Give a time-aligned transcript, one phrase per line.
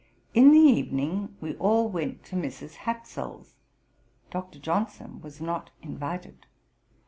[0.33, 0.39] 30.
[0.47, 2.73] In the evening we all went to Mrs.
[2.73, 3.57] Hatsel's.
[4.31, 4.57] Dr.
[4.57, 6.47] Johnson was not invited.'